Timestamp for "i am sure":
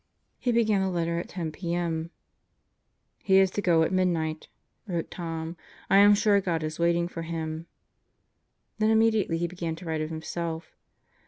5.91-6.41